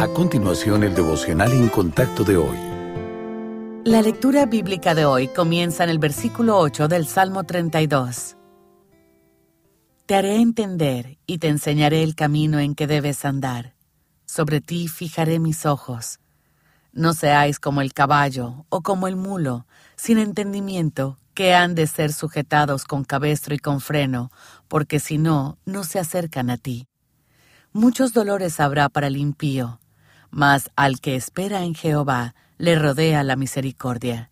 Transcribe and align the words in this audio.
A 0.00 0.08
continuación, 0.08 0.82
el 0.82 0.94
devocional 0.94 1.52
en 1.52 1.68
contacto 1.68 2.24
de 2.24 2.38
hoy. 2.38 2.56
La 3.84 4.00
lectura 4.00 4.46
bíblica 4.46 4.94
de 4.94 5.04
hoy 5.04 5.28
comienza 5.28 5.84
en 5.84 5.90
el 5.90 5.98
versículo 5.98 6.56
8 6.56 6.88
del 6.88 7.06
Salmo 7.06 7.44
32. 7.44 8.38
Te 10.06 10.14
haré 10.14 10.36
entender 10.36 11.18
y 11.26 11.36
te 11.36 11.48
enseñaré 11.48 12.02
el 12.02 12.14
camino 12.14 12.58
en 12.60 12.74
que 12.74 12.86
debes 12.86 13.26
andar. 13.26 13.74
Sobre 14.24 14.62
ti 14.62 14.88
fijaré 14.88 15.38
mis 15.38 15.66
ojos. 15.66 16.18
No 16.94 17.12
seáis 17.12 17.60
como 17.60 17.82
el 17.82 17.92
caballo 17.92 18.64
o 18.70 18.80
como 18.80 19.06
el 19.06 19.16
mulo, 19.16 19.66
sin 19.96 20.16
entendimiento, 20.16 21.18
que 21.34 21.52
han 21.52 21.74
de 21.74 21.86
ser 21.86 22.14
sujetados 22.14 22.86
con 22.86 23.04
cabestro 23.04 23.54
y 23.54 23.58
con 23.58 23.82
freno, 23.82 24.32
porque 24.66 24.98
si 24.98 25.18
no, 25.18 25.58
no 25.66 25.84
se 25.84 25.98
acercan 25.98 26.48
a 26.48 26.56
ti. 26.56 26.86
Muchos 27.72 28.14
dolores 28.14 28.58
habrá 28.60 28.88
para 28.88 29.06
el 29.06 29.18
impío, 29.18 29.79
mas 30.30 30.70
al 30.76 31.00
que 31.00 31.16
espera 31.16 31.64
en 31.64 31.74
Jehová 31.74 32.34
le 32.58 32.78
rodea 32.78 33.22
la 33.22 33.36
misericordia. 33.36 34.30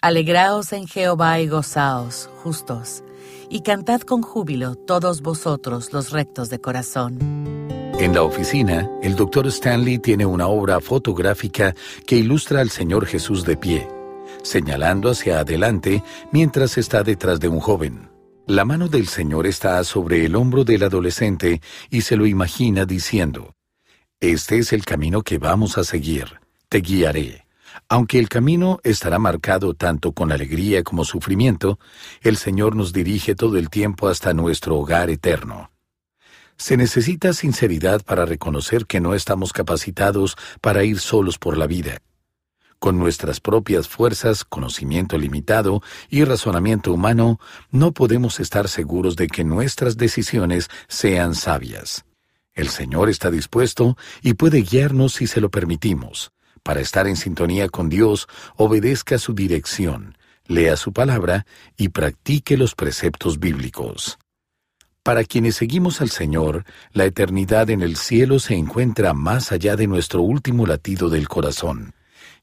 Alegraos 0.00 0.72
en 0.72 0.86
Jehová 0.86 1.40
y 1.40 1.48
gozaos, 1.48 2.28
justos, 2.42 3.02
y 3.48 3.60
cantad 3.60 4.00
con 4.02 4.22
júbilo 4.22 4.74
todos 4.74 5.22
vosotros 5.22 5.92
los 5.92 6.10
rectos 6.10 6.50
de 6.50 6.60
corazón. 6.60 7.18
En 7.98 8.12
la 8.12 8.22
oficina, 8.22 8.90
el 9.02 9.14
doctor 9.14 9.46
Stanley 9.46 9.98
tiene 9.98 10.26
una 10.26 10.48
obra 10.48 10.80
fotográfica 10.80 11.74
que 12.06 12.16
ilustra 12.16 12.60
al 12.60 12.70
Señor 12.70 13.06
Jesús 13.06 13.44
de 13.44 13.56
pie, 13.56 13.88
señalando 14.42 15.10
hacia 15.10 15.38
adelante 15.38 16.02
mientras 16.32 16.76
está 16.76 17.02
detrás 17.02 17.38
de 17.38 17.48
un 17.48 17.60
joven. 17.60 18.10
La 18.46 18.64
mano 18.64 18.88
del 18.88 19.06
Señor 19.06 19.46
está 19.46 19.82
sobre 19.84 20.26
el 20.26 20.36
hombro 20.36 20.64
del 20.64 20.82
adolescente 20.82 21.62
y 21.88 22.02
se 22.02 22.16
lo 22.16 22.26
imagina 22.26 22.84
diciendo, 22.84 23.54
este 24.32 24.58
es 24.58 24.72
el 24.72 24.84
camino 24.84 25.22
que 25.22 25.38
vamos 25.38 25.78
a 25.78 25.84
seguir. 25.84 26.40
Te 26.68 26.78
guiaré. 26.80 27.46
Aunque 27.88 28.18
el 28.18 28.28
camino 28.28 28.78
estará 28.82 29.18
marcado 29.18 29.74
tanto 29.74 30.12
con 30.12 30.32
alegría 30.32 30.82
como 30.82 31.04
sufrimiento, 31.04 31.78
el 32.22 32.36
Señor 32.36 32.76
nos 32.76 32.92
dirige 32.92 33.34
todo 33.34 33.56
el 33.58 33.70
tiempo 33.70 34.08
hasta 34.08 34.32
nuestro 34.32 34.76
hogar 34.76 35.10
eterno. 35.10 35.70
Se 36.56 36.76
necesita 36.76 37.32
sinceridad 37.32 38.02
para 38.04 38.24
reconocer 38.24 38.86
que 38.86 39.00
no 39.00 39.14
estamos 39.14 39.52
capacitados 39.52 40.36
para 40.60 40.84
ir 40.84 41.00
solos 41.00 41.38
por 41.38 41.56
la 41.56 41.66
vida. 41.66 41.98
Con 42.78 42.98
nuestras 42.98 43.40
propias 43.40 43.88
fuerzas, 43.88 44.44
conocimiento 44.44 45.18
limitado 45.18 45.82
y 46.08 46.24
razonamiento 46.24 46.92
humano, 46.92 47.40
no 47.70 47.92
podemos 47.92 48.40
estar 48.40 48.68
seguros 48.68 49.16
de 49.16 49.26
que 49.26 49.42
nuestras 49.42 49.96
decisiones 49.96 50.68
sean 50.86 51.34
sabias. 51.34 52.04
El 52.54 52.68
Señor 52.68 53.08
está 53.08 53.30
dispuesto 53.30 53.96
y 54.22 54.34
puede 54.34 54.62
guiarnos 54.62 55.14
si 55.14 55.26
se 55.26 55.40
lo 55.40 55.50
permitimos. 55.50 56.32
Para 56.62 56.80
estar 56.80 57.06
en 57.06 57.16
sintonía 57.16 57.68
con 57.68 57.88
Dios, 57.88 58.26
obedezca 58.56 59.18
su 59.18 59.34
dirección, 59.34 60.16
lea 60.46 60.76
su 60.76 60.92
palabra 60.92 61.46
y 61.76 61.88
practique 61.88 62.56
los 62.56 62.74
preceptos 62.74 63.38
bíblicos. 63.38 64.18
Para 65.02 65.24
quienes 65.24 65.56
seguimos 65.56 66.00
al 66.00 66.08
Señor, 66.08 66.64
la 66.92 67.04
eternidad 67.04 67.68
en 67.68 67.82
el 67.82 67.96
cielo 67.96 68.38
se 68.38 68.54
encuentra 68.54 69.12
más 69.12 69.52
allá 69.52 69.76
de 69.76 69.86
nuestro 69.86 70.22
último 70.22 70.66
latido 70.66 71.10
del 71.10 71.28
corazón, 71.28 71.94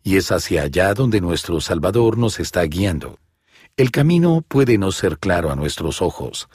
y 0.04 0.17
es 0.17 0.32
hacia 0.32 0.64
allá 0.64 0.94
donde 0.94 1.22
nuestro 1.22 1.59
Salvador 1.62 2.20
nos 2.20 2.39
está 2.39 2.62
guiando. 2.64 3.17
El 3.78 3.89
camino 3.89 4.44
puede 4.48 4.78
no 4.78 4.92
ser 4.92 5.17
claro 5.17 5.52
a 5.52 5.56
nuestros 5.56 6.04
ojos, 6.04 6.50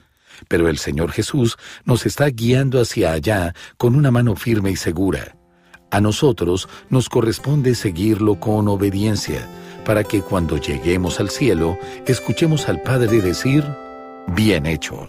pero 0.48 0.69
el 0.69 0.79
Señor 0.79 1.12
Jesús 1.12 1.56
nos 1.84 2.06
está 2.06 2.27
guiando 2.27 2.81
hacia 2.81 3.12
allá 3.12 3.55
con 3.77 3.95
una 3.95 4.11
mano 4.11 4.37
firme 4.37 4.70
y 4.70 4.77
segura. 4.77 5.37
A 5.91 6.01
nosotros 6.01 6.69
nos 6.91 7.09
corresponde 7.09 7.75
seguirlo 7.75 8.41
con 8.41 8.69
obediencia, 8.69 9.47
para 9.84 10.03
que 10.03 10.20
cuando 10.20 10.56
lleguemos 10.59 11.20
al 11.20 11.31
cielo, 11.31 11.78
escuchemos 12.06 12.69
al 12.69 12.83
Padre 12.83 13.21
decir, 13.21 13.65
bien 14.27 14.66
hecho. 14.66 15.09